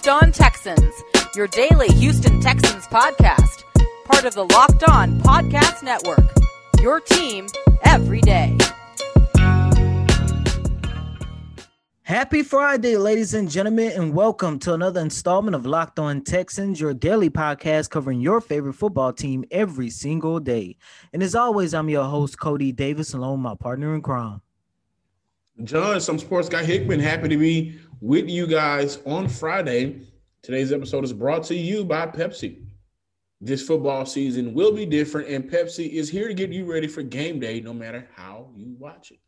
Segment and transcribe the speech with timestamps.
[0.00, 1.02] Locked On Texans,
[1.36, 3.64] your daily Houston Texans podcast,
[4.06, 6.24] part of the Locked On Podcast Network.
[6.80, 7.46] Your team
[7.84, 8.56] every day.
[12.00, 16.94] Happy Friday, ladies and gentlemen, and welcome to another installment of Locked On Texans, your
[16.94, 20.78] daily podcast covering your favorite football team every single day.
[21.12, 24.40] And as always, I'm your host, Coty Davis, along with my partner in crime.
[25.62, 30.00] John, some sports guy Hickman, happy to be with you guys on Friday.
[30.42, 32.64] Today's episode is brought to you by Pepsi.
[33.42, 37.02] This football season will be different, and Pepsi is here to get you ready for
[37.02, 39.18] game day no matter how you watch it.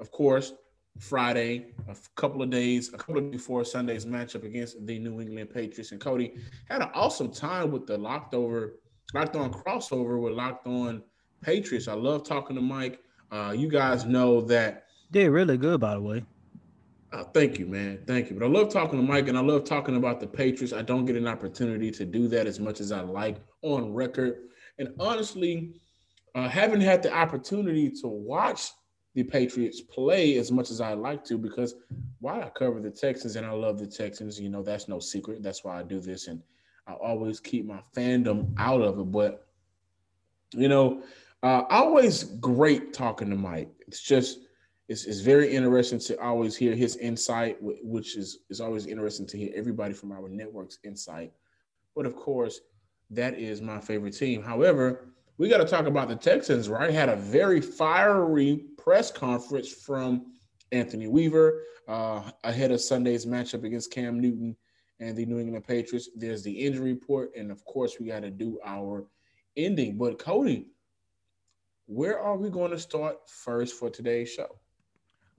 [0.00, 0.52] Of course,
[0.98, 5.50] Friday, a couple of days, a couple of before Sunday's matchup against the New England
[5.50, 5.92] Patriots.
[5.92, 6.38] And Coty
[6.68, 8.74] had an awesome time with the locked over,
[9.14, 11.02] locked on crossover with locked on
[11.42, 11.88] Patriots.
[11.88, 13.00] I love talking to Mike.
[13.30, 14.86] Uh, you guys know that.
[15.10, 16.24] They're really good, by the way.
[17.12, 18.00] Uh, thank you, man.
[18.06, 18.36] Thank you.
[18.38, 20.72] But I love talking to Mike and I love talking about the Patriots.
[20.72, 24.48] I don't get an opportunity to do that as much as I like on record.
[24.78, 25.74] And honestly,
[26.34, 28.70] uh, haven't had the opportunity to watch
[29.14, 31.74] the Patriots play as much as I like to because
[32.20, 35.42] why I cover the Texans and I love the Texans, you know, that's no secret.
[35.42, 36.26] That's why I do this.
[36.26, 36.42] And
[36.86, 39.10] I always keep my fandom out of it.
[39.10, 39.46] But,
[40.52, 41.02] you know,
[41.42, 43.70] uh, always great talking to Mike.
[43.86, 44.40] It's just,
[44.88, 49.38] it's, it's very interesting to always hear his insight, which is, is always interesting to
[49.38, 51.32] hear everybody from our network's insight.
[51.94, 52.60] But of course,
[53.10, 54.42] that is my favorite team.
[54.42, 56.92] However, we got to talk about the Texans, right?
[56.92, 60.32] Had a very fiery press conference from
[60.72, 64.56] Anthony Weaver uh, ahead of Sunday's matchup against Cam Newton
[65.00, 66.08] and the New England Patriots.
[66.16, 69.06] There's the injury report, and of course, we got to do our
[69.56, 69.98] ending.
[69.98, 70.66] But Coty,
[71.86, 74.58] where are we going to start first for today's show?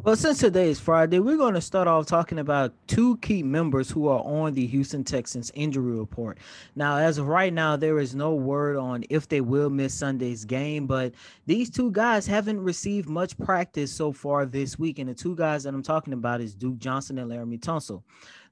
[0.03, 3.90] Well, since today is Friday, we're going to start off talking about two key members
[3.90, 6.38] who are on the Houston Texans injury report.
[6.75, 10.46] Now, as of right now, there is no word on if they will miss Sunday's
[10.46, 11.13] game, but
[11.47, 15.00] these two guys haven't received much practice so far this week.
[15.00, 18.03] And the two guys that I'm talking about is Duke Johnson and Laremy Tunsil.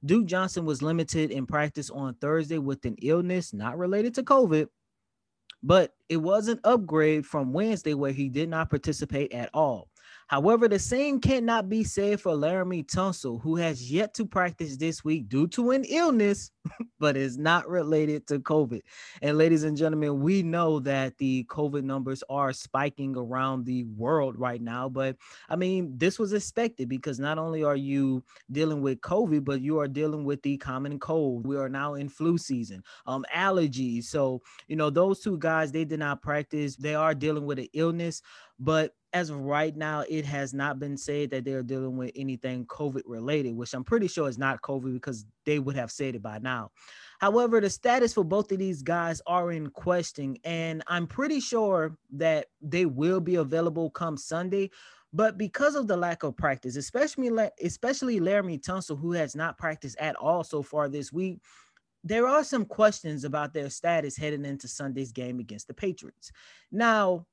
[0.04, 4.68] Duke Johnson was limited in practice on Thursday with an illness not related to COVID,
[5.62, 9.90] but it was an upgrade from Wednesday where he did not participate at all.
[10.28, 15.04] However, the same cannot be said for Laremy Tunsil, who has yet to practice this
[15.04, 16.50] week due to an illness,
[17.00, 18.82] but is not related to COVID.
[19.22, 24.40] And ladies and gentlemen, we know that the COVID numbers are spiking around the world
[24.40, 24.90] right now.
[24.90, 25.16] But
[25.48, 29.80] I mean, this was expected because not only are you dealing with COVID, but you
[29.80, 31.46] are dealing with the common cold.
[31.46, 34.06] We are now in flu season, um, allergies.
[34.06, 36.76] So, you know, those two guys, they did not practice.
[36.76, 38.24] They are dealing with an illness,
[38.60, 42.66] but as of right now, it has not been said that they're dealing with anything
[42.66, 46.22] COVID related, which I'm pretty sure is not COVID because they would have said it
[46.22, 46.72] by now.
[47.20, 51.98] However, the status for both of these guys are in question, and I'm pretty sure
[52.12, 54.70] that they will be available come Sunday.
[55.14, 57.32] But because of the lack of practice, especially
[57.64, 61.40] especially Laremy Tunsil, who has not practiced at all so far this week,
[62.04, 66.34] there are some questions about their status heading into Sunday's game against the Patriots.
[66.70, 67.26] Now,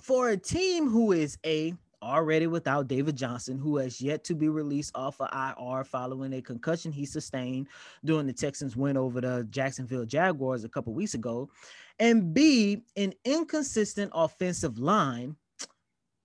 [0.00, 4.48] for a team who is a already without David Johnson, who has yet to be
[4.48, 7.68] released off of IR following a concussion he sustained
[8.04, 11.48] during the Texans' win over the Jacksonville Jaguars a couple weeks ago,
[11.98, 15.36] and B, an inconsistent offensive line.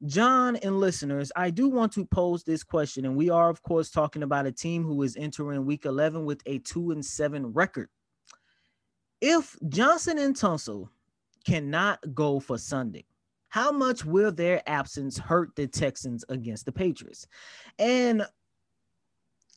[0.06, 3.90] John and listeners, I do want to pose this question, and we are, of course,
[3.90, 7.90] talking about a team who is entering Week 11 with a two and seven record.
[9.22, 10.90] If Johnson and Tunsil
[11.48, 13.06] cannot go for Sunday,
[13.50, 17.28] how much will their absence hurt the Texans against the Patriots?
[17.80, 18.26] And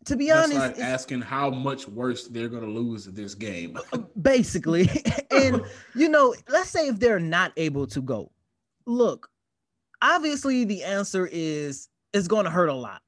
[0.06, 3.78] to be That's honest, like asking how much worse they're going to lose this game.
[3.92, 4.88] Uh, basically,
[5.30, 5.62] and
[5.94, 8.30] you know, let's say if they're not able to go,
[8.86, 9.28] look,
[10.00, 13.02] obviously the answer is it's going to hurt a lot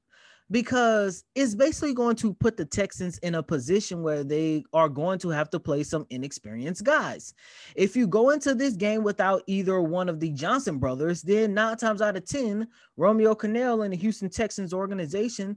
[0.53, 5.19] because it's basically going to put the Texans in a position where they are going
[5.21, 7.33] to have to play some inexperienced guys.
[7.75, 11.79] If you go into this game without either one of the Johnson brothers, then nine
[11.79, 12.69] times out of 10,
[12.99, 15.57] Romeo Crennel and the Houston Texans organization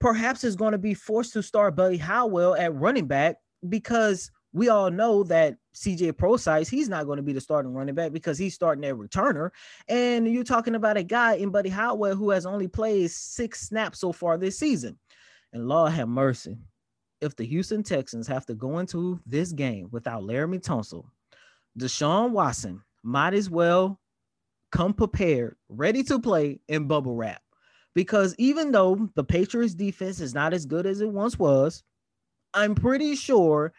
[0.00, 3.36] perhaps is going to be forced to start Buddy Howell at running back
[3.68, 7.94] because we all know that CJ Prosise, he's not going to be the starting running
[7.94, 9.50] back because he's starting at returner.
[9.88, 14.00] And you're talking about a guy in Buddy Howell who has only played six snaps
[14.00, 14.98] so far this season.
[15.52, 16.58] And Lord have mercy.
[17.20, 21.04] If the Houston Texans have to go into this game without Laremy Tunsil,
[21.78, 24.00] Deshaun Watson might as well
[24.72, 27.40] come prepared, ready to play in bubble wrap.
[27.94, 31.84] Because even though the Patriots defense is not as good as it once was,
[32.54, 33.72] I'm pretty sure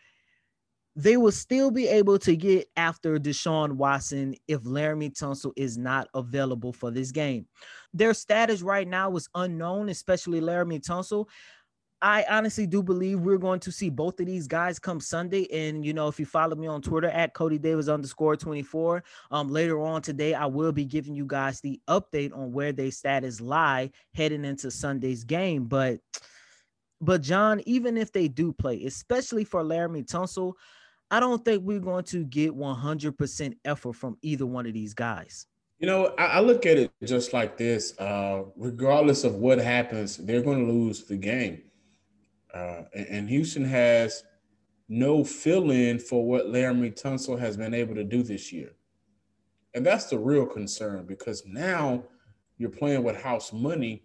[0.96, 6.08] they will still be able to get after Deshaun Watson if Laremy Tunsil is not
[6.14, 7.48] available for this game.
[7.94, 11.28] Their status right now is unknown, especially Laremy Tunsil.
[12.04, 15.48] I honestly do believe we're going to see both of these guys come Sunday.
[15.54, 19.50] And you know, if you follow me on Twitter at Coty Davis underscore 24, um,
[19.50, 23.40] later on today, I will be giving you guys the update on where they status
[23.40, 25.64] lie heading into Sunday's game.
[25.64, 26.02] But
[27.00, 30.54] but John, even if they do play, especially for Laremy Tunsil,
[31.14, 35.46] I don't think we're going to get 100% effort from either one of these guys.
[35.78, 37.96] You know, I, I look at it just like this.
[38.00, 41.62] Uh, regardless of what happens, they're going to lose the game.
[42.52, 44.24] Uh, and, Houston has
[44.90, 48.72] no fill in for what Laremy Tunsil has been able to do this year.
[49.76, 52.06] And that's the real concern because now
[52.58, 54.02] you're playing with house money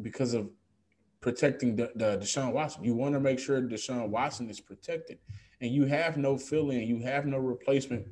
[0.00, 0.48] because of
[1.20, 2.84] protecting the, the Deshaun Watson.
[2.84, 5.18] You want to make sure Deshaun Watson is protected.
[5.60, 8.06] And you have no fill in, you have no replacement,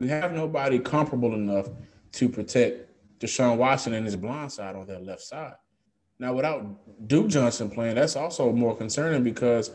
[0.00, 1.68] you have nobody comparable enough
[2.12, 2.88] to protect
[3.18, 5.54] Deshaun Watson and his blind side on that left side.
[6.18, 9.72] Now, without Duke Johnson playing, that's also more concerning because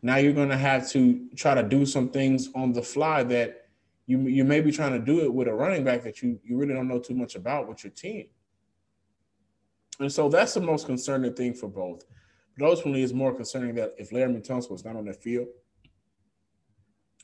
[0.00, 3.66] now you're going to have to try to do some things on the fly that
[4.06, 6.56] you you may be trying to do it with a running back that you you
[6.56, 8.26] really don't know too much about with your team.
[10.00, 12.04] And so that's the most concerning thing for both.
[12.58, 15.48] But ultimately, it's more concerning that if Laremy Tunsil was not on the field,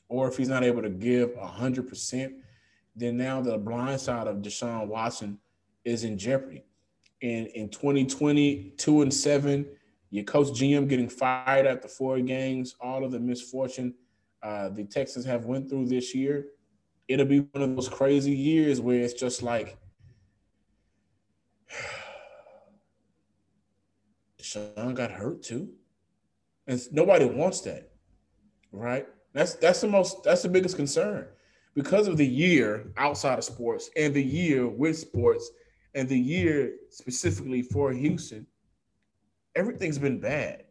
[0.09, 2.33] or if he's not able to give hundred percent,
[2.95, 5.39] then now the blind side of Deshaun Watson
[5.85, 6.65] is in jeopardy
[7.21, 9.65] in in 2020, two and seven.
[10.11, 13.93] Your coach GM getting fired after four games, all of the misfortune
[14.41, 16.47] uh, the Texans have went through this year.
[17.07, 19.77] It'll be one of those crazy years where it's just like
[24.39, 25.69] Deshaun got hurt too,
[26.67, 27.91] and nobody wants that,
[28.71, 29.07] right?
[29.33, 31.27] That's that's the most that's the biggest concern
[31.75, 35.49] because of the year outside of sports and the year with sports
[35.95, 38.45] and the year specifically for Houston,
[39.55, 40.65] everything's been bad.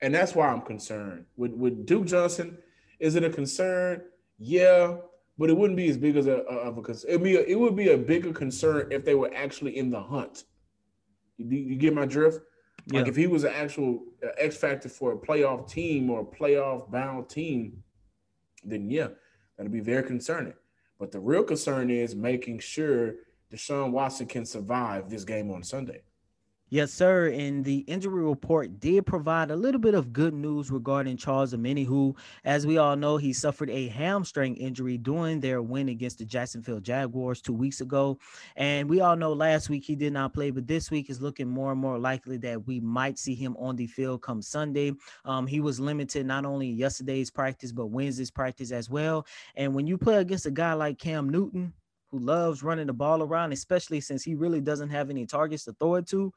[0.00, 1.24] And that's why I'm concerned.
[1.36, 2.58] With, with Duke Johnson,
[3.00, 4.02] is it a concern?
[4.38, 4.96] Yeah,
[5.38, 7.10] but it wouldn't be as big as a, of a concern.
[7.10, 10.00] It'd be a, it would be a bigger concern if they were actually in the
[10.00, 10.44] hunt.
[11.36, 12.40] You, you get my drift?
[12.90, 13.00] Yeah.
[13.00, 14.02] Like if he was an actual
[14.38, 17.82] X factor for a playoff team or a playoff bound team,
[18.64, 19.08] then yeah,
[19.56, 20.54] that'd be very concerning.
[20.98, 23.14] But the real concern is making sure
[23.52, 26.02] Deshaun Watson can survive this game on Sunday.
[26.70, 27.28] Yes, sir.
[27.28, 31.86] And the injury report did provide a little bit of good news regarding Charles Omenihu,
[31.86, 36.26] who, as we all know, he suffered a hamstring injury during their win against the
[36.26, 38.18] Jacksonville Jaguars two weeks ago.
[38.54, 41.48] And we all know last week he did not play, but this week is looking
[41.48, 44.92] more and more likely that we might see him on the field come Sunday.
[45.24, 49.26] Um, he was limited not only yesterday's practice, but Wednesday's practice as well.
[49.56, 51.72] And when you play against a guy like Cam Newton,
[52.10, 55.72] who loves running the ball around, especially since he really doesn't have any targets to
[55.74, 56.32] throw it to,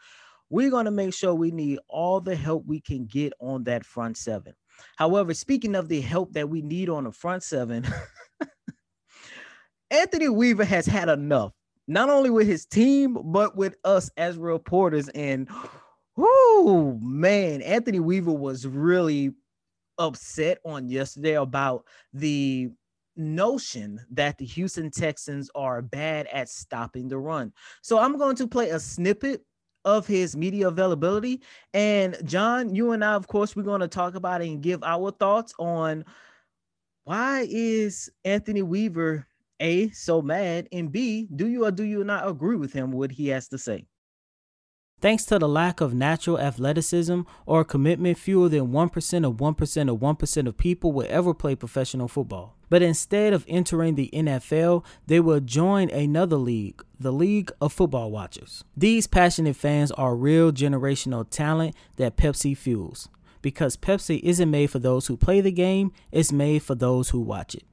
[0.50, 3.86] we're going to make sure we need all the help we can get on that
[3.86, 4.54] front seven.
[4.98, 7.86] However, speaking of the help that we need on the front seven,
[9.92, 11.54] Anthony Weaver has had enough,
[11.88, 15.08] not only with his team, but with us as reporters.
[15.10, 15.50] And
[16.18, 19.32] oh man, Anthony Weaver was really
[19.98, 22.72] upset on yesterday about the
[23.16, 27.54] notion that the Houston Texans are bad at stopping the run.
[27.82, 29.44] So I'm going to play a snippet
[29.84, 31.42] of his media availability.
[31.74, 34.84] And John, you and I, of course, we're going to talk about it and give
[34.84, 36.06] our thoughts on
[37.04, 39.28] why is Anthony Weaver
[39.60, 43.12] A so mad and B, do you or do you not agree with him what
[43.12, 43.86] he has to say?
[45.02, 50.00] Thanks to the lack of natural athleticism or commitment, fewer than 1% of 1% of
[50.00, 52.56] 1% of people will ever play professional football.
[52.70, 58.12] But instead of entering the NFL, they will join another league, the League of Football
[58.12, 58.64] Watchers.
[58.78, 63.10] These passionate fans are real generational talent that Pepsi fuels.
[63.42, 67.22] Because Pepsi isn't made for those who play the game, it's made for those who
[67.22, 67.64] watch it.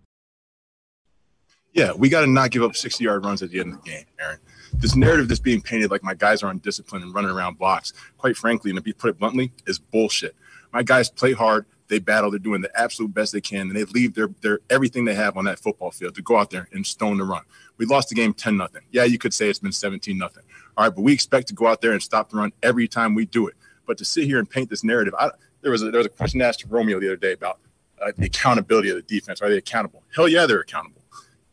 [1.75, 3.91] Yeah, we got to not give up 60 yard runs at the end of the
[3.91, 4.39] game, Aaron
[4.75, 8.37] this narrative that's being painted like my guys are undisciplined and running around blocks, quite
[8.37, 10.35] frankly, and to be put it bluntly, is bullshit.
[10.73, 13.85] My guys play hard, they battle, they're doing the absolute best they can, and they
[13.85, 16.87] leave their their everything they have on that football field to go out there and
[16.87, 17.43] stone the run.
[17.79, 18.83] We lost the game 10 nothing.
[18.91, 20.43] Yeah, you could say it's been 17 nothing.
[20.77, 23.15] All right, but we expect to go out there and stop the run every time
[23.15, 23.55] we do it.
[23.87, 25.31] But to sit here and paint this narrative, I,
[25.63, 27.59] there was a, there was a question asked to Romeo the other day about
[28.03, 29.41] uh, the accountability of the defense.
[29.41, 30.03] Are they accountable?
[30.15, 30.98] Hell yeah, they're accountable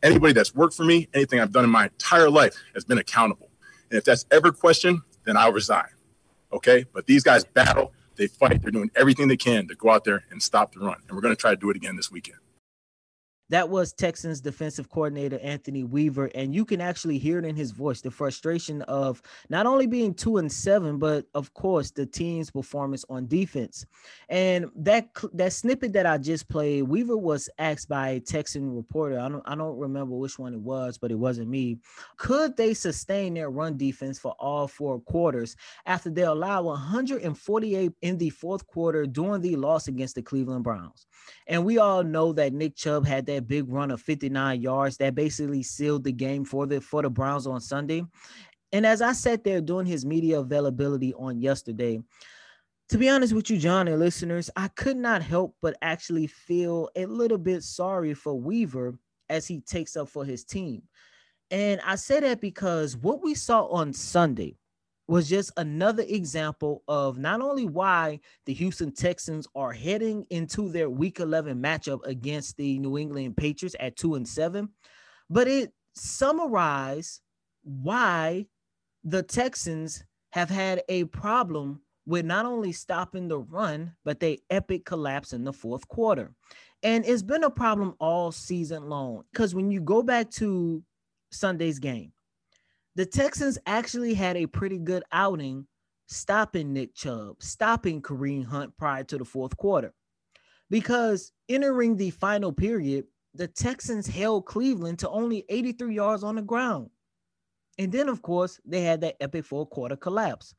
[0.02, 3.50] anybody that's worked for me, anything I've done in my entire life has been accountable.
[3.90, 5.88] And if that's ever questioned, then I'll resign.
[6.52, 6.84] Okay.
[6.92, 8.62] But these guys battle, They fight.
[8.62, 10.96] They're doing everything they can to go out there and stop the run.
[11.06, 12.38] And we're going to try to do it again this weekend.
[13.48, 17.70] That was Texans defensive coordinator Anthony Weaver, and you can actually hear it in his
[17.70, 22.50] voice the frustration of not only being two and seven, but of course the team's
[22.50, 23.86] performance on defense.
[24.28, 29.20] And that that snippet that I just played, Weaver was asked by a Texan reporter.
[29.20, 31.78] I don't I don't remember which one it was, but it wasn't me.
[32.16, 35.54] Could they sustain their run defense for all four quarters
[35.86, 41.06] after they allow 148 in the fourth quarter during the loss against the Cleveland Browns?
[41.46, 44.96] And we all know that Nick Chubb had that that big run of 59 yards
[44.96, 48.04] that basically sealed the game for the for the Browns on Sunday.
[48.72, 52.00] And as I sat there doing his media availability on yesterday,
[52.88, 56.90] to be honest with you, John and listeners, I could not help but actually feel
[56.96, 60.82] a little bit sorry for Weaver as he takes up for his team.
[61.50, 64.56] And I say that because what we saw on Sunday
[65.08, 70.90] was just another example of not only why the Houston Texans are heading into their
[70.90, 74.68] week 11 matchup against the New England Patriots at 2 and 7,
[75.30, 77.20] but it summarized
[77.62, 78.46] why
[79.04, 84.84] the Texans have had a problem with not only stopping the run, but they epic
[84.84, 86.32] collapse in the fourth quarter.
[86.82, 90.82] And it's been a problem all season long because when you go back to
[91.32, 92.12] Sunday's game,
[92.96, 95.66] the Texans actually had a pretty good outing
[96.06, 99.92] stopping Nick Chubb, stopping Kareem Hunt prior to the fourth quarter.
[100.70, 106.42] Because entering the final period, the Texans held Cleveland to only 83 yards on the
[106.42, 106.88] ground.
[107.78, 110.54] And then, of course, they had that epic fourth quarter collapse.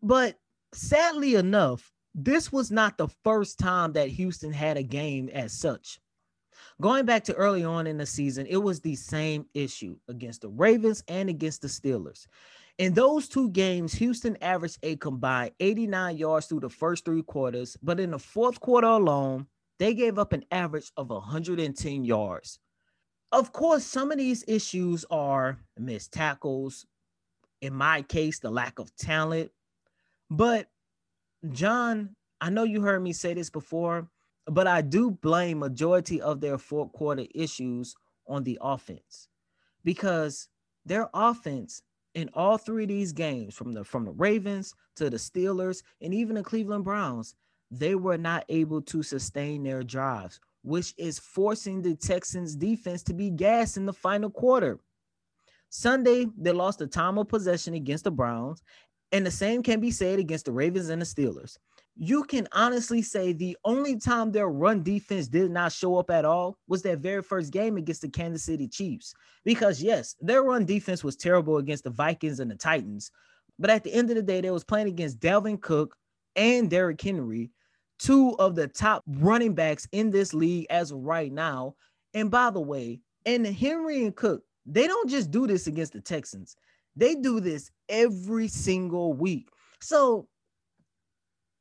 [0.00, 0.38] But
[0.72, 5.98] sadly enough, this was not the first time that Houston had a game as such.
[6.80, 10.48] Going back to early on in the season, it was the same issue against the
[10.48, 12.26] Ravens and against the Steelers.
[12.78, 17.76] In those two games, Houston averaged a combined 89 yards through the first three quarters,
[17.82, 19.46] but in the fourth quarter alone,
[19.78, 22.58] they gave up an average of 110 yards.
[23.32, 26.86] Of course, some of these issues are missed tackles,
[27.62, 29.50] in my case, the lack of talent.
[30.30, 30.68] But,
[31.50, 34.08] John, I know you heard me say this before
[34.46, 37.94] but I do blame majority of their fourth quarter issues
[38.28, 39.28] on the offense
[39.84, 40.48] because
[40.84, 41.82] their offense
[42.14, 46.14] in all three of these games from the from the Ravens to the Steelers and
[46.14, 47.34] even the Cleveland Browns
[47.70, 53.14] they were not able to sustain their drives which is forcing the Texans defense to
[53.14, 54.80] be gassed in the final quarter.
[55.68, 58.62] Sunday they lost the time of possession against the Browns
[59.12, 61.58] and the same can be said against the Ravens and the Steelers
[61.98, 66.26] you can honestly say the only time their run defense did not show up at
[66.26, 69.14] all was that very first game against the Kansas City Chiefs.
[69.44, 73.10] Because yes, their run defense was terrible against the Vikings and the Titans,
[73.58, 75.96] but at the end of the day, they was playing against Dalvin Cook
[76.34, 77.50] and Derrick Henry,
[77.98, 81.74] two of the top running backs in this league as of right now.
[82.12, 86.00] And by the way, and Henry and Cook, they don't just do this against the
[86.00, 86.56] Texans.
[86.94, 89.48] They do this every single week.
[89.80, 90.28] So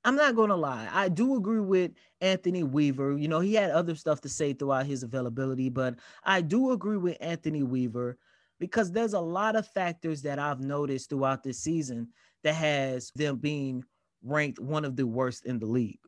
[0.05, 0.87] I'm not going to lie.
[0.93, 3.17] I do agree with Anthony Weaver.
[3.17, 6.97] You know, he had other stuff to say throughout his availability, but I do agree
[6.97, 8.19] with Anthony Weaver
[8.59, 12.09] because there's a lot of factors that I've noticed throughout this season
[12.43, 13.83] that has them being
[14.23, 15.99] ranked one of the worst in the league.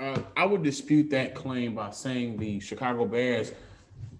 [0.00, 3.52] Uh, I would dispute that claim by saying the Chicago Bears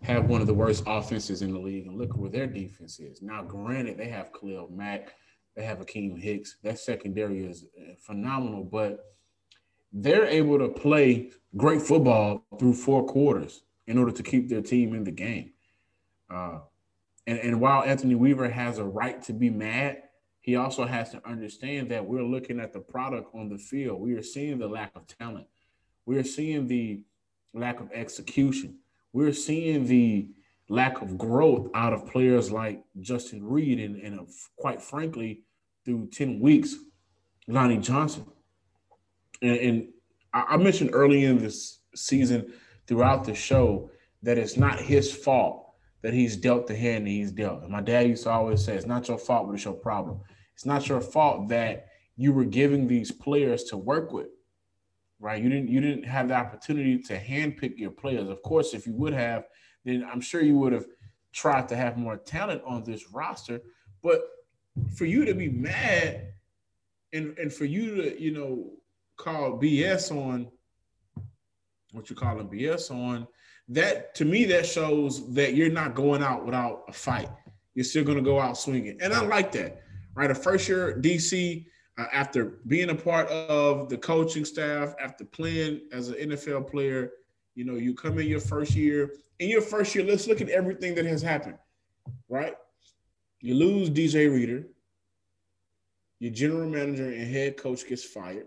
[0.02, 3.20] have one of the worst offenses in the league, and look where their defense is.
[3.20, 5.14] Now, granted, they have Khalil Mack,
[5.56, 6.58] they have Akiem Hicks.
[6.62, 9.00] That secondary is uh, phenomenal, but
[9.94, 14.92] they're able to play great football through four quarters in order to keep their team
[14.92, 15.52] in the game.
[16.28, 16.58] Uh,
[17.28, 20.02] and, and while Anthony Weaver has a right to be mad,
[20.40, 24.00] he also has to understand that we're looking at the product on the field.
[24.00, 25.46] We are seeing the lack of talent.
[26.06, 27.00] We are seeing the
[27.54, 28.78] lack of execution.
[29.12, 30.28] We're seeing the
[30.68, 34.24] lack of growth out of players like Justin Reid and, and uh,
[34.56, 35.42] quite frankly,
[35.84, 36.74] through 10 weeks,
[37.46, 38.26] Lonnie Johnson
[39.44, 39.88] and, and
[40.32, 42.52] I mentioned early in this season
[42.86, 43.90] throughout the show
[44.22, 45.64] that it's not his fault
[46.04, 47.62] that he's dealt the hand that he's dealt.
[47.62, 50.20] And my dad used to always say, it's not your fault, but it's your problem.
[50.54, 51.86] It's not your fault that
[52.16, 54.28] you were giving these players to work with,
[55.18, 55.42] right?
[55.42, 58.28] You didn't you didn't have the opportunity to handpick your players.
[58.28, 59.44] Of course, if you would have,
[59.86, 60.84] then I'm sure you would have
[61.32, 63.62] tried to have more talent on this roster.
[64.02, 64.20] But
[64.94, 66.34] for you to be mad
[67.14, 68.72] and and for you to, you know,
[69.16, 70.50] call BS on
[71.94, 73.26] what you call them BS on,
[73.68, 77.30] that to me that shows that you're not going out without a fight.
[77.74, 79.80] You're still going to go out swinging, and I like that.
[80.14, 81.66] Right, a first year DC
[81.98, 87.10] uh, after being a part of the coaching staff, after playing as an NFL player,
[87.54, 89.12] you know, you come in your first year.
[89.40, 91.58] In your first year, let's look at everything that has happened,
[92.28, 92.54] right?
[93.40, 94.66] You lose DJ Reader.
[96.20, 98.46] Your general manager and head coach gets fired.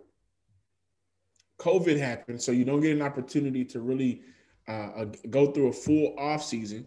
[1.60, 4.22] COVID happens, so you don't get an opportunity to really
[4.68, 6.86] uh, uh, go through a full off season.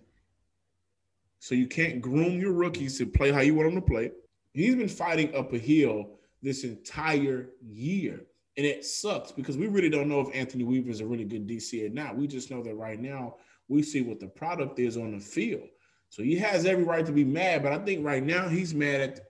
[1.39, 4.12] So you can't groom your rookies to play how you want them to play.
[4.53, 8.27] He's been fighting up a hill this entire year.
[8.57, 11.47] And it sucks because we really don't know if Anthony Weaver is a really good
[11.47, 12.17] DC or not.
[12.17, 13.37] We just know that right now
[13.69, 15.69] we see what the product is on the field.
[16.11, 19.00] So he has every right to be mad, but I think right now he's mad
[19.00, 19.21] at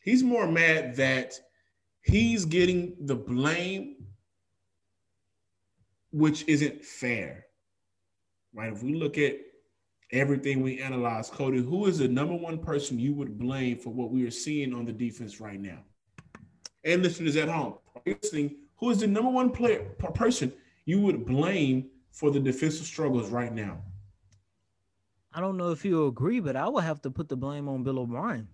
[0.00, 1.38] he's more mad that
[2.00, 3.96] he's getting the blame
[6.14, 7.46] which isn't fair.
[8.54, 8.72] Right?
[8.72, 9.34] If we look at
[10.12, 14.12] everything we analyze, Coty, who is the number one person you would blame for what
[14.12, 15.80] we are seeing on the defense right now?
[16.84, 17.74] And listeners at home,
[18.06, 19.80] listening, who is the number one player
[20.14, 20.52] person
[20.84, 23.78] you would blame for the defensive struggles right now?
[25.32, 27.82] I don't know if you agree, but I would have to put the blame on
[27.82, 28.46] Bill O'Brien.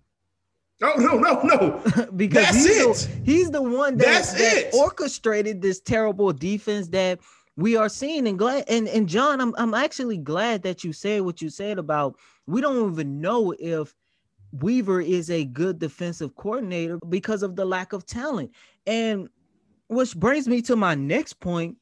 [0.81, 2.07] No, no, no, no.
[2.15, 3.23] because That's he's, it.
[3.23, 7.19] The, he's the one that, that orchestrated this terrible defense that
[7.61, 11.21] we are seeing and glad and, and John, I'm I'm actually glad that you said
[11.21, 12.15] what you said about
[12.47, 13.95] we don't even know if
[14.51, 18.51] Weaver is a good defensive coordinator because of the lack of talent.
[18.85, 19.29] And
[19.87, 21.77] which brings me to my next point.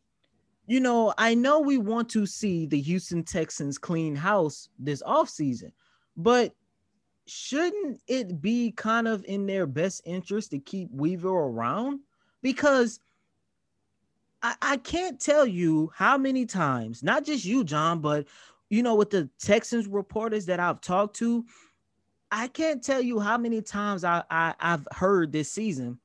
[0.68, 5.72] You know, I know we want to see the Houston Texans clean house this offseason,
[6.16, 6.54] but
[7.26, 12.02] shouldn't it be kind of in their best interest to keep Weaver around?
[12.44, 13.00] Because
[14.42, 18.28] I, I can't tell you how many times, not just you, John, but
[18.70, 21.46] you know, with the Texans reporters that I've talked to,
[22.32, 26.00] I can't tell you how many times I, I I've heard this season.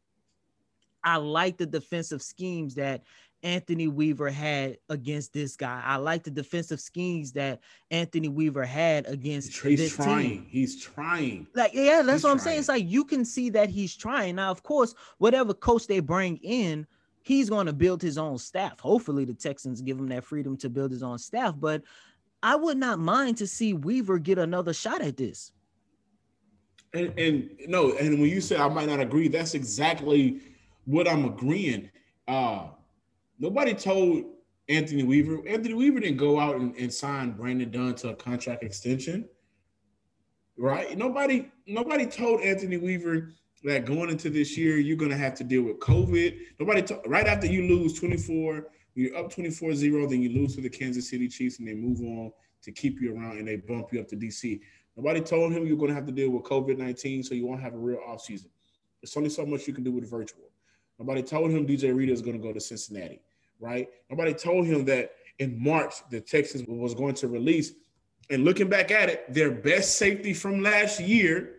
[1.02, 3.02] I like the defensive schemes that
[3.42, 5.82] Anthony Weaver had against this guy.
[5.84, 10.30] I like the defensive schemes that Anthony Weaver had against he's this trying.
[10.30, 10.46] Team.
[10.48, 11.46] He's trying.
[11.54, 12.44] Like, yeah, that's he's what I'm trying.
[12.44, 12.58] saying.
[12.60, 14.36] It's like you can see that he's trying.
[14.36, 16.86] Now, of course, whatever coach they bring in,
[17.24, 18.78] he's going to build his own staff.
[18.78, 21.54] Hopefully, the Texans give him that freedom to build his own staff.
[21.58, 21.82] But
[22.42, 25.50] I would not mind to see Weaver get another shot at this.
[26.92, 30.40] And, and no, and when you say I might not agree, that's exactly
[30.84, 31.90] what I'm agreeing.
[32.28, 32.68] Uh,
[33.38, 34.24] nobody told
[34.68, 35.48] Anthony Weaver.
[35.48, 39.26] Anthony Weaver didn't go out and, and sign Brandon Dunn to a contract extension,
[40.56, 40.96] right?
[40.96, 43.32] Nobody, nobody told Anthony Weaver
[43.64, 46.36] that going into this year, you're going to have to deal with COVID.
[46.60, 50.60] Nobody, t- right after you lose 24, you're up 24 0, then you lose to
[50.60, 52.30] the Kansas City Chiefs and they move on
[52.62, 54.60] to keep you around and they bump you up to DC.
[54.96, 57.60] Nobody told him you're going to have to deal with COVID 19, so you won't
[57.60, 58.46] have a real offseason.
[59.00, 60.44] There's only so much you can do with virtual.
[60.98, 63.20] Nobody told him DJ Reader is going to go to Cincinnati,
[63.58, 63.88] right?
[64.08, 67.72] Nobody told him that in March the Texans was going to release.
[68.30, 71.53] And looking back at it, their best safety from last year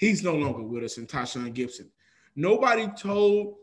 [0.00, 1.90] He's no longer with us, and Tashaun Gipson.
[2.34, 3.56] Nobody told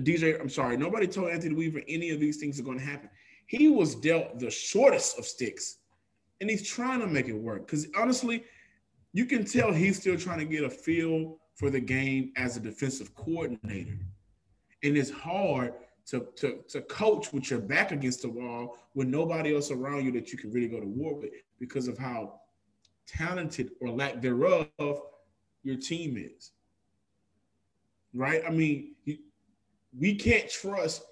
[0.00, 3.10] DJ, I'm sorry, nobody told Anthony Weaver any of these things are going to happen.
[3.46, 5.76] He was dealt the shortest of sticks,
[6.40, 7.66] and he's trying to make it work.
[7.66, 8.44] Because honestly,
[9.12, 12.60] you can tell he's still trying to get a feel for the game as a
[12.60, 13.98] defensive coordinator.
[14.82, 15.74] And it's hard
[16.06, 20.12] to, to, to coach with your back against the wall with nobody else around you
[20.12, 21.28] that you can really go to war with
[21.60, 22.40] because of how
[23.16, 24.68] talented or lack thereof
[25.62, 26.52] your team is.
[28.14, 28.42] Right?
[28.46, 28.94] I mean,
[29.98, 31.04] we can't trust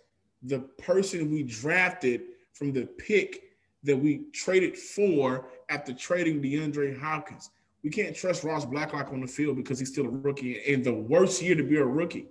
[0.43, 3.43] the person we drafted from the pick
[3.83, 7.51] that we traded for after trading DeAndre Hopkins.
[7.83, 10.93] We can't trust Ross Blacklock on the field because he's still a rookie in the
[10.93, 12.29] worst year to be a rookie,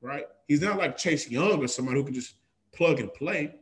[0.00, 0.24] right?
[0.48, 2.34] He's not like Chase Young or somebody who can just
[2.72, 3.54] plug and play.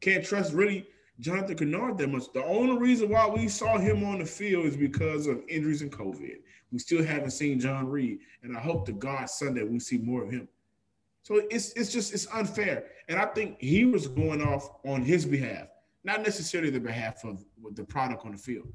[0.00, 0.86] Can't trust really
[1.20, 2.32] Jonathan Greenard that much.
[2.32, 5.90] The only reason why we saw him on the field is because of injuries and
[5.90, 6.36] COVID.
[6.72, 10.22] We still haven't seen John Reid, and I hope to God Sunday we see more
[10.22, 10.48] of him.
[11.22, 15.24] So it's it's just it's unfair, and I think he was going off on his
[15.24, 15.68] behalf,
[16.04, 18.72] not necessarily the behalf of the product on the field.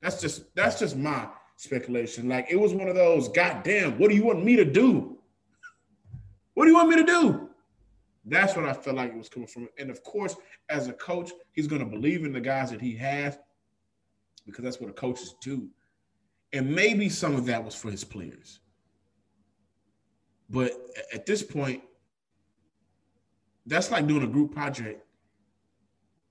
[0.00, 2.28] That's just that's just my speculation.
[2.28, 5.18] Like it was one of those, God damn, what do you want me to do?
[6.54, 7.41] What do you want me to do?
[8.24, 9.68] That's what I felt like it was coming from.
[9.78, 10.36] And of course,
[10.68, 13.38] as a coach, he's going to believe in the guys that he has
[14.46, 15.68] because that's what the coaches do.
[16.52, 18.60] And maybe some of that was for his players.
[20.50, 20.72] But
[21.12, 21.82] at this point,
[23.66, 25.04] that's like doing a group project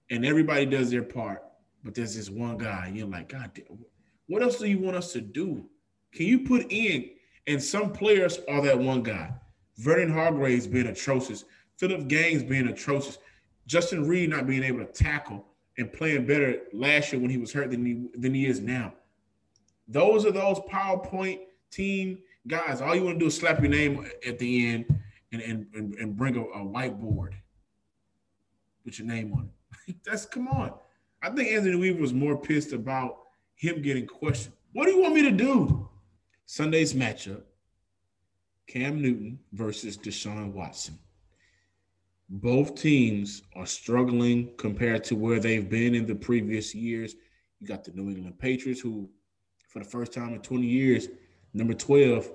[0.09, 1.41] and everybody does their part,
[1.83, 3.79] but there's this one guy, you're like, God damn,
[4.27, 5.65] what else do you want us to do?
[6.13, 7.09] Can you put in?
[7.47, 9.31] And some players are that one guy.
[9.77, 11.45] Vernon Hargreaves being atrocious,
[11.81, 13.17] Phillip Gaines being atrocious,
[13.65, 15.43] Justin Reid not being able to tackle
[15.79, 18.93] and playing better last year when he was hurt than he than he is now.
[19.87, 21.39] Those are those PowerPoint
[21.71, 22.81] team guys.
[22.81, 24.85] All you want to do is slap your name at the end
[25.31, 27.31] and and, and, and bring a, a whiteboard
[28.85, 29.49] with your name on
[29.87, 29.95] it.
[30.05, 30.73] That's come on.
[31.23, 33.17] I think Anthony Weaver was more pissed about
[33.55, 34.53] him getting questioned.
[34.73, 35.89] What do you want me to do?
[36.45, 37.41] Sunday's matchup
[38.67, 40.99] Cam Newton versus Deshaun Watson.
[42.33, 47.15] Both teams are struggling compared to where they've been in the previous years.
[47.59, 49.09] You got the New England Patriots, who,
[49.67, 51.09] for the first time in 20 years,
[51.53, 52.31] number 12,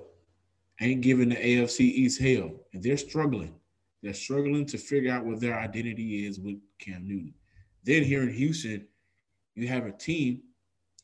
[0.81, 2.51] ain't giving the AFC East hell.
[2.73, 3.55] And they're struggling.
[4.03, 7.33] They're struggling to figure out what their identity is with Cam Newton.
[7.83, 8.85] Then here in Houston,
[9.55, 10.43] you have a team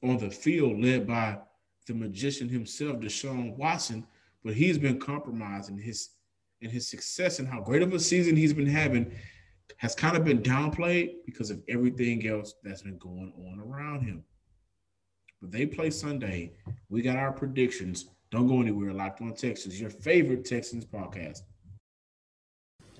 [0.03, 1.39] on the field led by
[1.87, 4.05] the magician himself, Deshaun Watson,
[4.43, 6.09] but he's been compromising his
[6.63, 9.13] and his success and how great of a season he's been having
[9.77, 14.23] has kind of been downplayed because of everything else that's been going on around him.
[15.41, 16.53] But they play Sunday.
[16.89, 18.09] We got our predictions.
[18.31, 18.93] Don't go anywhere.
[18.93, 21.41] Locked on Texans, your favorite Texans podcast.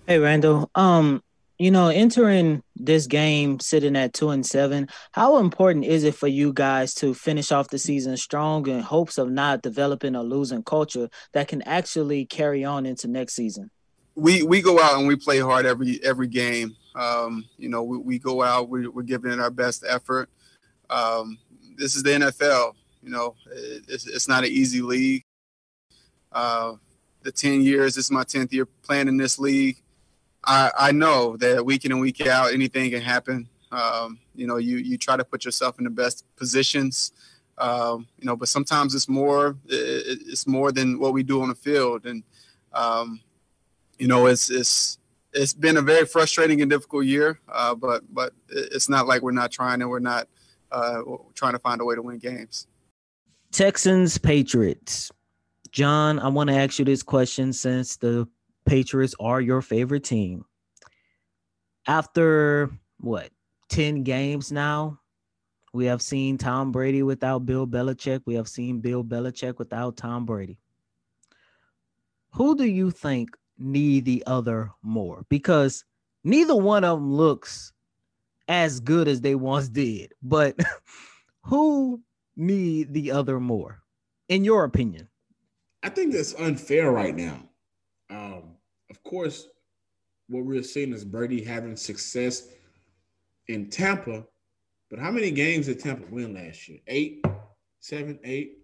[0.08, 0.70] Hey Randall.
[0.76, 1.24] Um,
[1.58, 6.28] you know, entering this game sitting at two and seven, how important is it for
[6.28, 10.64] you guys to finish off the season strong in hopes of not developing a losing
[10.64, 13.70] culture that can actually carry on into next season?
[14.16, 16.76] We we go out and we play hard every every game.
[16.96, 20.30] Um, you know, we, we go out, we, we're giving it our best effort.
[20.90, 21.40] Um,
[21.78, 22.74] this is the NFL.
[23.02, 23.36] You know,
[23.88, 25.24] it's, it's not an easy league.
[26.32, 26.74] Uh,
[27.24, 29.78] the 10 years, this is my 10th year playing in this league.
[30.46, 33.48] I, I know that week in and week out, anything can happen.
[33.72, 37.12] Um, you know, you you try to put yourself in the best positions.
[37.58, 41.50] Um, you know, but sometimes it's more it, it's more than what we do on
[41.50, 42.24] the field, and
[42.74, 43.22] um,
[43.98, 44.98] you know, it's it's
[45.34, 47.40] it's been a very frustrating and difficult year.
[47.48, 50.28] Uh, but but it's not like we're not trying and we're not
[50.72, 51.02] uh,
[51.36, 52.68] trying to find a way to win games.
[53.52, 55.12] Texans Patriots.
[55.72, 58.28] John, I want to ask you this question since the
[58.66, 60.46] Patriots are your favorite team.
[61.88, 63.30] After what,
[63.70, 65.00] 10 games now,
[65.74, 68.22] we have seen Tom Brady without Bill Belichick.
[68.26, 70.60] We have seen Bill Belichick without Tom Brady.
[72.34, 75.26] Who do you think need the other more?
[75.30, 75.84] Because
[76.24, 77.74] neither one of them looks
[78.48, 80.14] as good as they once did.
[80.22, 80.56] But
[81.42, 82.02] who
[82.36, 83.82] need the other more,
[84.30, 85.10] in your opinion?
[85.82, 87.50] I think that's unfair right now.
[88.10, 88.53] Um,
[89.14, 89.48] course,
[90.28, 92.48] what we're seeing is Brady having success
[93.48, 94.26] in Tampa.
[94.90, 96.80] But how many games did Tampa win last year?
[96.88, 97.24] Eight,
[97.80, 98.58] seven, eight.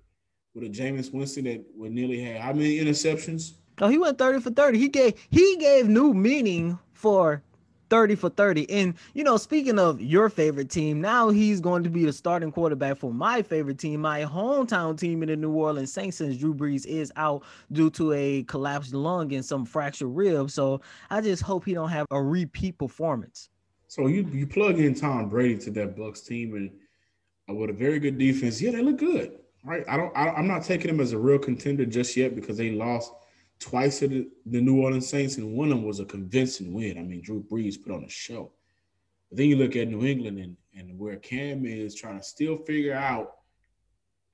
[0.56, 3.52] With a Jameis Winston that would nearly had how many interceptions?
[3.80, 4.80] Oh, he went 30 for 30.
[4.80, 7.44] He gave he gave new meaning for
[7.90, 8.70] 30 for 30.
[8.70, 12.52] And, you know, speaking of your favorite team, now he's going to be the starting
[12.52, 16.54] quarterback for my favorite team, my hometown team in the New Orleans Saints, since Drew
[16.54, 20.52] Brees is out due to a collapsed lung and some fractured rib.
[20.52, 23.50] So I just hope he don't have a repeat performance.
[23.88, 26.72] So you you plug in Tom Brady to that Bucs team and
[27.50, 29.40] uh, with a very good defense, yeah, they look good.
[29.66, 29.84] Right?
[29.90, 32.72] I don't I, I'm not taking them as a real contender just yet because they
[32.72, 33.12] lost–
[33.60, 36.98] twice to the, the, New Orleans Saints, and one of them was a convincing win.
[36.98, 38.52] I mean, Drew Brees put on a show.
[39.30, 42.58] But then you look at New England and, and where Cam is trying to still
[42.58, 43.36] figure out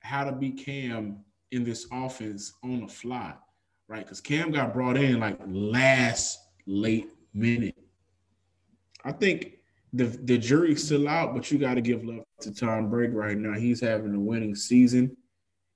[0.00, 1.18] how to be Cam
[1.50, 3.34] in this offense on the fly,
[3.88, 4.04] right?
[4.04, 7.76] Because Cam got brought in like last late minute.
[9.04, 9.58] I think
[9.92, 13.36] the the jury's still out, but you got to give love to Tom Brady right
[13.36, 13.54] now.
[13.54, 15.16] He's having a winning season,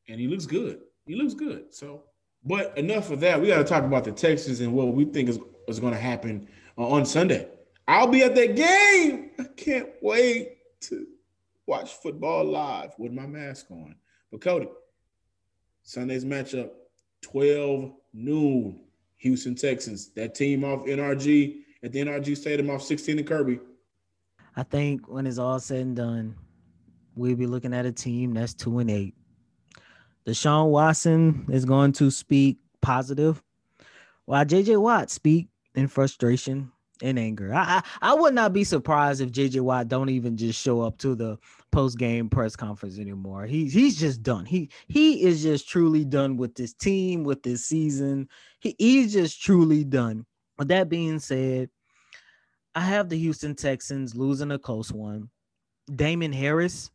[0.08, 0.80] and he looks good.
[1.06, 1.74] He looks good.
[1.74, 2.04] So
[2.44, 3.40] but enough of that.
[3.40, 5.98] We got to talk about the Texans and what we think is, is going to
[5.98, 6.48] happen
[6.78, 7.48] uh, on Sunday.
[7.86, 9.30] I'll be at that game.
[9.38, 11.06] I can't wait to
[11.66, 13.94] watch football live with my mask on.
[14.30, 14.68] But Coty,
[15.82, 16.70] Sunday's matchup,
[17.22, 18.80] 12 noon,
[19.18, 20.10] Houston Texans.
[20.14, 23.60] That team off NRG at the NRG Stadium off 16 and Kirby.
[24.56, 26.36] I think when it's all said and done,
[27.14, 29.14] we'll be looking at a team that's two and eight
[30.26, 33.42] Deshaun Watson is going to speak positive,
[34.26, 36.70] while JJ Watt speak in frustration
[37.02, 37.54] and anger.
[37.54, 40.98] I, I, I would not be surprised if JJ Watt don't even just show up
[40.98, 41.38] to the
[41.72, 43.46] post game press conference anymore.
[43.46, 44.44] He's he's just done.
[44.44, 48.28] He he is just truly done with this team, with this season.
[48.60, 50.26] He, he's just truly done.
[50.58, 51.70] With that being said,
[52.74, 55.30] I have the Houston Texans losing a close one.
[55.94, 56.90] Damien Harris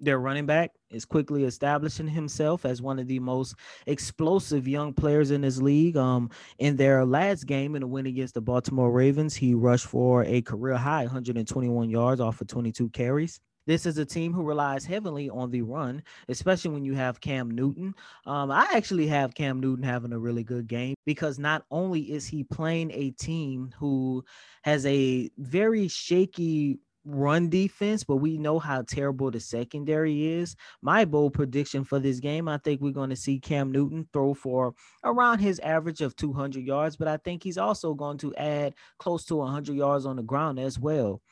[0.00, 3.54] their running back is quickly establishing himself as one of the most
[3.86, 5.96] explosive young players in this league.
[5.96, 10.24] Um, in their last game in a win against the Baltimore Ravens, he rushed for
[10.24, 13.40] a career high 121 yards off of 22 carries.
[13.66, 17.50] This is a team who relies heavily on the run, especially when you have Cam
[17.50, 17.94] Newton.
[18.26, 22.26] Um, I actually have Cam Newton having a really good game because not only is
[22.26, 24.24] he playing a team who
[24.62, 30.56] has a very shaky run defense, but we know how terrible the secondary is.
[30.82, 34.34] My bold prediction for this game, I think we're going to see Cam Newton throw
[34.34, 38.74] for around his average of 200 yards, but I think he's also going to add
[38.98, 41.22] close to 100 yards on the ground as well.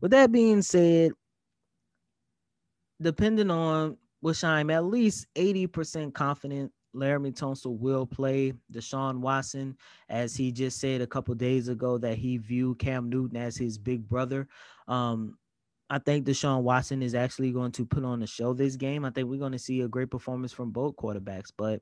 [0.00, 1.12] With that being said,
[3.00, 9.76] depending on which I'm at least 80% confident Laremy Tunsil will play Deshaun Watson,
[10.08, 13.78] as he just said a couple days ago that he viewed Cam Newton as his
[13.78, 14.48] big brother.
[14.88, 15.38] Um,
[15.88, 19.04] I think Deshaun Watson is actually going to put on a show this game.
[19.04, 21.80] I think we're going to see a great performance from both quarterbacks, but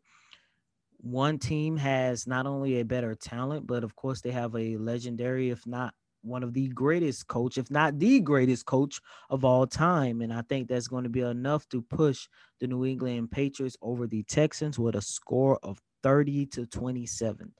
[0.98, 5.50] one team has not only a better talent, but of course they have a legendary,
[5.50, 10.20] if not one of the greatest coach, if not the greatest coach of all time.
[10.20, 12.28] And I think that's going to be enough to push
[12.60, 17.52] the New England Patriots over the Texans with a score of 30 to 27.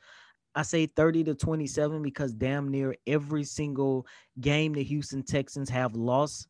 [0.55, 4.07] I say 30 to 27 because damn near every single
[4.40, 6.46] game the Houston Texans have lost,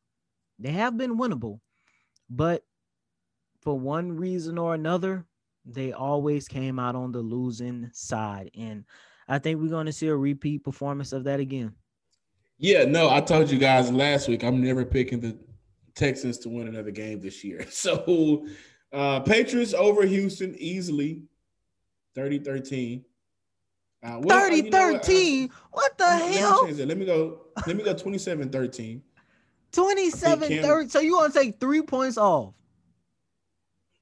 [0.58, 1.60] they have been winnable.
[2.28, 2.64] But
[3.62, 5.24] for one reason or another,
[5.64, 8.50] they always came out on the losing side.
[8.56, 8.84] And
[9.26, 11.74] I think we're going to see a repeat performance of that again.
[12.58, 15.36] Yeah, no, I told you guys last week I'm never picking the
[15.94, 17.66] Texans to win another game this year.
[17.70, 18.46] So
[18.92, 21.22] uh Patriots over Houston easily
[22.16, 23.02] 30-13.
[24.04, 25.48] Uh, well, 30 you know 13.
[25.48, 26.66] What, what the let hell?
[26.66, 27.46] Me let me go.
[27.66, 29.02] Let me go 27 13.
[29.72, 30.88] 27 30.
[30.88, 32.54] So you want to take three points off?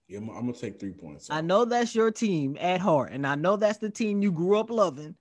[0.09, 1.31] Yeah, I'm, I'm gonna take three points.
[1.31, 1.37] Off.
[1.37, 4.59] I know that's your team at heart, and I know that's the team you grew
[4.59, 5.15] up loving.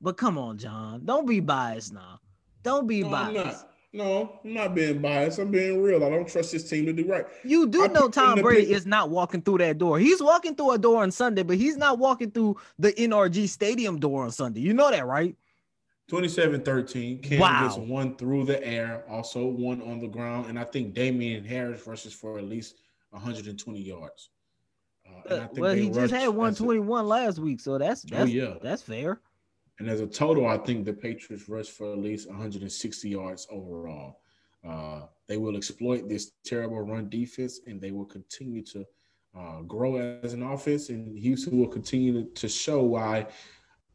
[0.00, 1.02] But come on, John.
[1.04, 2.20] Don't be biased now.
[2.62, 3.38] Don't be no, biased.
[3.38, 3.64] I'm not.
[3.90, 5.38] No, I'm not being biased.
[5.38, 6.04] I'm being real.
[6.04, 7.24] I don't trust this team to do right.
[7.42, 9.98] You do I know Tom Brady pick- is not walking through that door.
[9.98, 13.98] He's walking through a door on Sunday, but he's not walking through the NRG Stadium
[13.98, 14.60] door on Sunday.
[14.60, 15.34] You know that, right?
[16.10, 17.22] 27-13.
[17.22, 17.62] Cam wow.
[17.62, 21.86] gets one through the air, also one on the ground, and I think Damien Harris
[21.86, 22.76] rushes for at least
[23.10, 24.30] 120 yards.
[25.28, 28.54] Uh, well, he just had 121 last week, so that's oh, that's oh, yeah.
[28.62, 29.20] that's fair.
[29.78, 34.20] And as a total, I think the Patriots rushed for at least 160 yards overall.
[34.68, 38.84] Uh, they will exploit this terrible run defense and they will continue to
[39.38, 40.88] uh, grow as an offense.
[40.88, 43.28] And Houston will continue to, to show why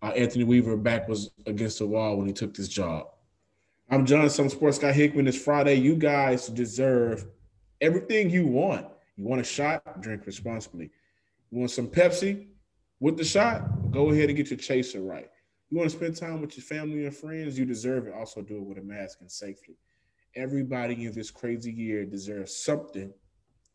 [0.02, 3.08] uh, Anthony Weaver back was against the wall when he took this job.
[3.90, 5.28] I'm John, some sports guy Hickman.
[5.28, 5.76] It's Friday.
[5.76, 7.26] You guys deserve
[7.82, 8.88] everything you want.
[9.18, 10.02] You want a shot?
[10.02, 10.90] Drink responsibly.
[11.52, 12.48] You want some Pepsi
[13.00, 13.92] with the shot?
[13.92, 15.30] Go ahead and get your chaser right.
[15.74, 18.14] You want to spend time with your family and friends, you deserve it.
[18.14, 19.74] Also, do it with a mask and safely.
[20.36, 23.12] Everybody in this crazy year deserves something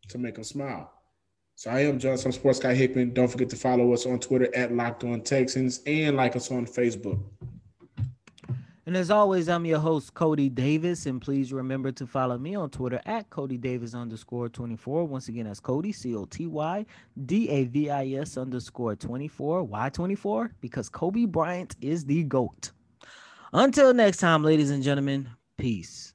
[0.06, 0.92] to make them smile.
[1.56, 3.14] So I am John, sports guy Hickman.
[3.14, 6.66] Don't forget to follow us on Twitter at Locked On Texans and like us on
[6.66, 7.20] Facebook.
[8.88, 11.04] And as always, I'm your host, Coty Davis.
[11.04, 15.04] And please remember to follow me on Twitter at Coty Davis underscore 24.
[15.04, 16.86] Once again, that's Coty, C O T Y
[17.26, 19.64] D A V I S underscore 24.
[19.64, 20.52] Why 24?
[20.62, 22.70] Because Kobe Bryant is the GOAT.
[23.52, 26.14] Until next time, ladies and gentlemen, peace.